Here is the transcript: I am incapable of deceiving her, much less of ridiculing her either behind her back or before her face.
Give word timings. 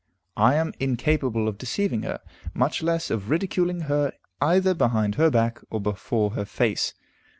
I 0.37 0.55
am 0.55 0.73
incapable 0.79 1.47
of 1.47 1.59
deceiving 1.59 2.01
her, 2.01 2.21
much 2.55 2.81
less 2.81 3.11
of 3.11 3.29
ridiculing 3.29 3.81
her 3.81 4.13
either 4.41 4.73
behind 4.73 5.13
her 5.21 5.29
back 5.29 5.59
or 5.69 5.79
before 5.79 6.31
her 6.31 6.43
face. 6.45 6.95